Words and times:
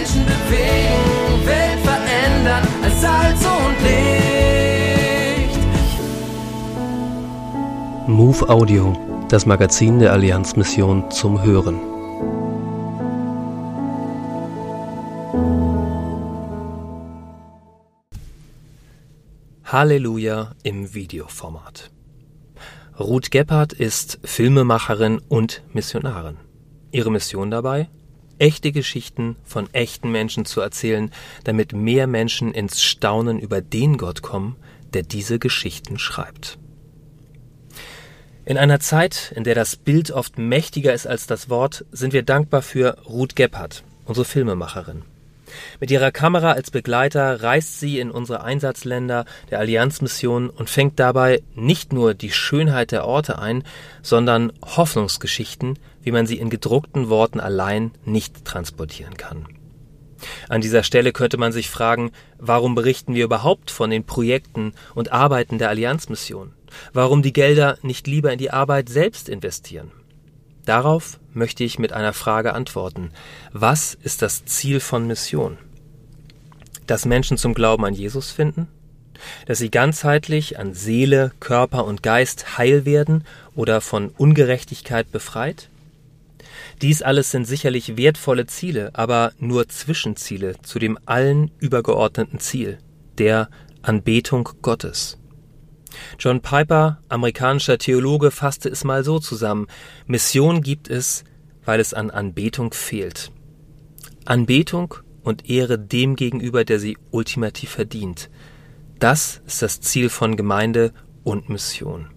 Menschen 0.00 0.24
bewegen, 0.24 1.46
Welt 1.46 1.80
verändern 1.80 2.66
als 2.82 3.00
Salz 3.02 3.44
und 3.44 3.76
Licht. 3.82 5.58
Move 8.08 8.48
Audio, 8.48 8.96
das 9.28 9.44
Magazin 9.44 9.98
der 9.98 10.14
Allianzmission 10.14 11.10
zum 11.10 11.42
Hören. 11.42 11.78
Halleluja 19.64 20.52
im 20.62 20.94
Videoformat. 20.94 21.90
Ruth 22.98 23.30
Gebhardt 23.30 23.74
ist 23.74 24.18
Filmemacherin 24.24 25.20
und 25.28 25.62
Missionarin. 25.74 26.38
Ihre 26.90 27.10
Mission 27.10 27.50
dabei? 27.50 27.90
Echte 28.40 28.72
Geschichten 28.72 29.36
von 29.44 29.68
echten 29.74 30.10
Menschen 30.10 30.46
zu 30.46 30.62
erzählen, 30.62 31.12
damit 31.44 31.74
mehr 31.74 32.06
Menschen 32.06 32.52
ins 32.52 32.82
Staunen 32.82 33.38
über 33.38 33.60
den 33.60 33.98
Gott 33.98 34.22
kommen, 34.22 34.56
der 34.94 35.02
diese 35.02 35.38
Geschichten 35.38 35.98
schreibt. 35.98 36.58
In 38.46 38.56
einer 38.56 38.80
Zeit, 38.80 39.32
in 39.36 39.44
der 39.44 39.54
das 39.54 39.76
Bild 39.76 40.10
oft 40.10 40.38
mächtiger 40.38 40.94
ist 40.94 41.06
als 41.06 41.26
das 41.26 41.50
Wort, 41.50 41.84
sind 41.92 42.14
wir 42.14 42.22
dankbar 42.22 42.62
für 42.62 42.98
Ruth 43.06 43.36
Gebhardt, 43.36 43.84
unsere 44.06 44.24
Filmemacherin. 44.24 45.02
Mit 45.80 45.90
ihrer 45.90 46.10
Kamera 46.10 46.52
als 46.52 46.70
Begleiter 46.70 47.42
reist 47.42 47.80
sie 47.80 47.98
in 47.98 48.10
unsere 48.10 48.42
Einsatzländer 48.42 49.24
der 49.50 49.58
Allianzmission 49.58 50.50
und 50.50 50.70
fängt 50.70 50.98
dabei 50.98 51.42
nicht 51.54 51.92
nur 51.92 52.14
die 52.14 52.30
Schönheit 52.30 52.92
der 52.92 53.06
Orte 53.06 53.38
ein, 53.38 53.64
sondern 54.02 54.52
Hoffnungsgeschichten, 54.62 55.78
wie 56.02 56.12
man 56.12 56.26
sie 56.26 56.38
in 56.38 56.50
gedruckten 56.50 57.08
Worten 57.08 57.40
allein 57.40 57.92
nicht 58.04 58.44
transportieren 58.44 59.16
kann. 59.16 59.46
An 60.48 60.60
dieser 60.60 60.82
Stelle 60.82 61.12
könnte 61.12 61.38
man 61.38 61.52
sich 61.52 61.70
fragen, 61.70 62.12
warum 62.38 62.74
berichten 62.74 63.14
wir 63.14 63.24
überhaupt 63.24 63.70
von 63.70 63.90
den 63.90 64.04
Projekten 64.04 64.74
und 64.94 65.12
Arbeiten 65.12 65.58
der 65.58 65.70
Allianzmission? 65.70 66.52
Warum 66.92 67.22
die 67.22 67.32
Gelder 67.32 67.78
nicht 67.82 68.06
lieber 68.06 68.32
in 68.32 68.38
die 68.38 68.50
Arbeit 68.50 68.88
selbst 68.88 69.28
investieren? 69.28 69.90
Darauf 70.70 71.18
möchte 71.32 71.64
ich 71.64 71.80
mit 71.80 71.92
einer 71.92 72.12
Frage 72.12 72.54
antworten. 72.54 73.10
Was 73.52 73.94
ist 73.94 74.22
das 74.22 74.44
Ziel 74.44 74.78
von 74.78 75.04
Mission? 75.04 75.58
Dass 76.86 77.06
Menschen 77.06 77.36
zum 77.36 77.54
Glauben 77.54 77.84
an 77.84 77.92
Jesus 77.92 78.30
finden? 78.30 78.68
Dass 79.46 79.58
sie 79.58 79.72
ganzheitlich 79.72 80.60
an 80.60 80.72
Seele, 80.72 81.32
Körper 81.40 81.86
und 81.86 82.04
Geist 82.04 82.56
heil 82.56 82.84
werden 82.84 83.24
oder 83.56 83.80
von 83.80 84.10
Ungerechtigkeit 84.10 85.10
befreit? 85.10 85.70
Dies 86.82 87.02
alles 87.02 87.32
sind 87.32 87.48
sicherlich 87.48 87.96
wertvolle 87.96 88.46
Ziele, 88.46 88.90
aber 88.92 89.32
nur 89.40 89.68
Zwischenziele 89.68 90.54
zu 90.62 90.78
dem 90.78 91.00
allen 91.04 91.50
übergeordneten 91.58 92.38
Ziel, 92.38 92.78
der 93.18 93.48
Anbetung 93.82 94.50
Gottes. 94.62 95.19
John 96.18 96.40
Piper, 96.40 96.98
amerikanischer 97.08 97.78
Theologe, 97.78 98.30
fasste 98.30 98.68
es 98.68 98.84
mal 98.84 99.04
so 99.04 99.18
zusammen. 99.18 99.66
Mission 100.06 100.62
gibt 100.62 100.88
es, 100.88 101.24
weil 101.64 101.80
es 101.80 101.94
an 101.94 102.10
Anbetung 102.10 102.72
fehlt. 102.72 103.32
Anbetung 104.24 104.94
und 105.22 105.48
Ehre 105.48 105.78
dem 105.78 106.16
gegenüber, 106.16 106.64
der 106.64 106.78
sie 106.78 106.96
ultimativ 107.10 107.70
verdient. 107.70 108.30
Das 108.98 109.42
ist 109.46 109.62
das 109.62 109.80
Ziel 109.80 110.08
von 110.08 110.36
Gemeinde 110.36 110.92
und 111.24 111.48
Mission. 111.48 112.08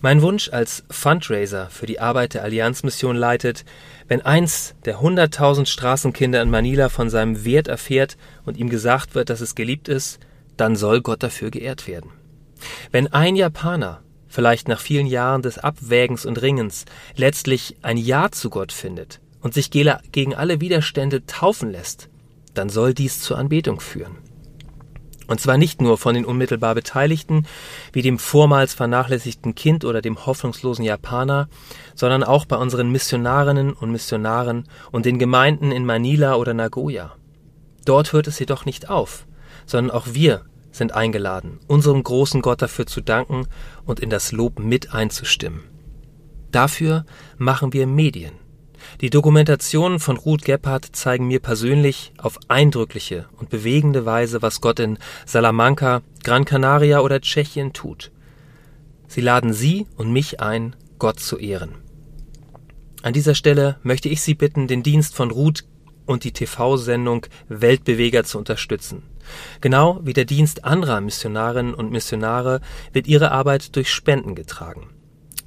Mein 0.00 0.22
Wunsch 0.22 0.50
als 0.52 0.84
Fundraiser 0.88 1.68
für 1.70 1.86
die 1.86 1.98
Arbeit 1.98 2.34
der 2.34 2.44
Allianzmission 2.44 3.16
leitet, 3.16 3.64
wenn 4.06 4.22
eins 4.22 4.76
der 4.84 5.00
hunderttausend 5.00 5.68
Straßenkinder 5.68 6.40
in 6.40 6.50
Manila 6.50 6.88
von 6.88 7.10
seinem 7.10 7.44
Wert 7.44 7.66
erfährt 7.66 8.16
und 8.44 8.56
ihm 8.56 8.68
gesagt 8.68 9.14
wird, 9.16 9.30
dass 9.30 9.40
es 9.40 9.56
geliebt 9.56 9.88
ist, 9.88 10.20
dann 10.56 10.76
soll 10.76 11.00
Gott 11.00 11.22
dafür 11.22 11.50
geehrt 11.50 11.88
werden. 11.88 12.10
Wenn 12.90 13.12
ein 13.12 13.36
Japaner, 13.36 14.02
vielleicht 14.28 14.68
nach 14.68 14.80
vielen 14.80 15.06
Jahren 15.06 15.42
des 15.42 15.58
Abwägens 15.58 16.26
und 16.26 16.40
Ringens, 16.40 16.84
letztlich 17.16 17.76
ein 17.82 17.96
Ja 17.96 18.30
zu 18.30 18.50
Gott 18.50 18.72
findet 18.72 19.20
und 19.40 19.54
sich 19.54 19.70
gegen 19.70 20.34
alle 20.34 20.60
Widerstände 20.60 21.26
taufen 21.26 21.70
lässt, 21.70 22.08
dann 22.54 22.68
soll 22.68 22.94
dies 22.94 23.20
zur 23.20 23.38
Anbetung 23.38 23.80
führen. 23.80 24.16
Und 25.28 25.40
zwar 25.40 25.58
nicht 25.58 25.82
nur 25.82 25.98
von 25.98 26.14
den 26.14 26.24
unmittelbar 26.24 26.74
Beteiligten, 26.74 27.46
wie 27.92 28.00
dem 28.00 28.18
vormals 28.18 28.72
vernachlässigten 28.72 29.54
Kind 29.54 29.84
oder 29.84 30.00
dem 30.00 30.24
hoffnungslosen 30.24 30.84
Japaner, 30.84 31.48
sondern 31.94 32.24
auch 32.24 32.46
bei 32.46 32.56
unseren 32.56 32.90
Missionarinnen 32.90 33.74
und 33.74 33.92
Missionaren 33.92 34.66
und 34.90 35.04
den 35.04 35.18
Gemeinden 35.18 35.70
in 35.70 35.84
Manila 35.84 36.36
oder 36.36 36.54
Nagoya. 36.54 37.14
Dort 37.84 38.14
hört 38.14 38.26
es 38.26 38.38
jedoch 38.38 38.64
nicht 38.64 38.88
auf, 38.88 39.26
sondern 39.66 39.94
auch 39.94 40.06
wir 40.12 40.46
sind 40.70 40.94
eingeladen, 40.94 41.60
unserem 41.66 42.02
großen 42.02 42.42
Gott 42.42 42.62
dafür 42.62 42.86
zu 42.86 43.00
danken 43.00 43.46
und 43.84 44.00
in 44.00 44.10
das 44.10 44.32
Lob 44.32 44.58
mit 44.58 44.92
einzustimmen. 44.92 45.64
Dafür 46.50 47.04
machen 47.36 47.72
wir 47.72 47.86
Medien. 47.86 48.32
Die 49.00 49.10
Dokumentationen 49.10 49.98
von 49.98 50.16
Ruth 50.16 50.44
Gebhardt 50.44 50.86
zeigen 50.92 51.26
mir 51.26 51.40
persönlich 51.40 52.12
auf 52.16 52.38
eindrückliche 52.48 53.26
und 53.36 53.50
bewegende 53.50 54.06
Weise, 54.06 54.40
was 54.40 54.60
Gott 54.60 54.80
in 54.80 54.98
Salamanca, 55.26 56.02
Gran 56.24 56.44
Canaria 56.44 57.00
oder 57.00 57.20
Tschechien 57.20 57.72
tut. 57.72 58.12
Sie 59.06 59.20
laden 59.20 59.52
Sie 59.52 59.86
und 59.96 60.12
mich 60.12 60.40
ein, 60.40 60.76
Gott 60.98 61.20
zu 61.20 61.38
ehren. 61.38 61.76
An 63.02 63.12
dieser 63.12 63.34
Stelle 63.34 63.76
möchte 63.82 64.08
ich 64.08 64.20
Sie 64.20 64.34
bitten, 64.34 64.66
den 64.66 64.82
Dienst 64.82 65.14
von 65.14 65.30
Ruth 65.30 65.64
und 66.08 66.24
die 66.24 66.32
TV-Sendung 66.32 67.26
Weltbeweger 67.48 68.24
zu 68.24 68.38
unterstützen. 68.38 69.02
Genau 69.60 70.00
wie 70.02 70.14
der 70.14 70.24
Dienst 70.24 70.64
anderer 70.64 71.00
Missionarinnen 71.00 71.74
und 71.74 71.92
Missionare 71.92 72.60
wird 72.92 73.06
ihre 73.06 73.30
Arbeit 73.30 73.76
durch 73.76 73.92
Spenden 73.92 74.34
getragen. 74.34 74.88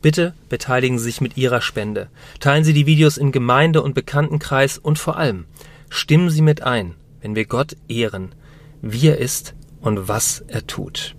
Bitte 0.02 0.34
beteiligen 0.50 0.98
Sie 0.98 1.06
sich 1.06 1.22
mit 1.22 1.38
Ihrer 1.38 1.62
Spende. 1.62 2.10
Teilen 2.40 2.64
Sie 2.64 2.74
die 2.74 2.86
Videos 2.86 3.18
in 3.18 3.32
Gemeinde 3.32 3.82
und 3.82 3.94
Bekanntenkreis 3.94 4.78
und 4.78 4.98
vor 4.98 5.18
allem 5.18 5.46
stimmen 5.90 6.30
Sie 6.30 6.42
mit 6.42 6.64
ein, 6.64 6.96
wenn 7.22 7.36
wir 7.36 7.46
Gott 7.46 7.76
ehren, 7.88 8.34
wie 8.82 9.08
er 9.08 9.18
ist 9.18 9.54
und 9.80 10.08
was 10.08 10.44
er 10.48 10.66
tut. 10.66 11.16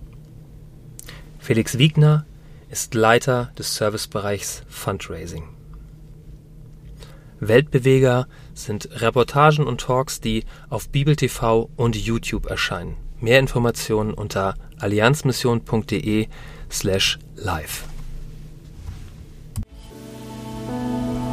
Felix 1.39 1.77
Wiegner 1.77 2.25
ist 2.69 2.93
Leiter 2.93 3.51
des 3.57 3.75
Servicebereichs 3.75 4.63
Fundraising. 4.67 5.47
Weltbeweger 7.47 8.27
sind 8.53 9.01
Reportagen 9.01 9.65
und 9.65 9.81
Talks, 9.81 10.21
die 10.21 10.43
auf 10.69 10.89
Bibel 10.89 11.15
TV 11.15 11.69
und 11.75 11.95
YouTube 11.95 12.45
erscheinen. 12.47 12.97
Mehr 13.19 13.39
Informationen 13.39 14.13
unter 14.13 14.53
allianzmission.de 14.79 16.27
slash 16.69 17.17
live. 17.35 17.85